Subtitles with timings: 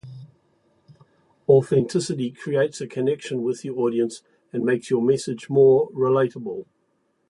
[1.47, 6.65] Authenticity creates a connection with your audience and makes your message more relatable.